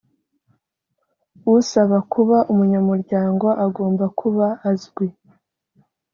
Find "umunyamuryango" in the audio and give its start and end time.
2.51-3.47